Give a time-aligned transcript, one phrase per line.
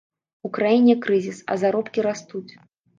[0.49, 2.47] У краіне крызіс, а заробкі растуць.